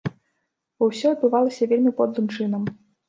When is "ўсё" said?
0.91-1.07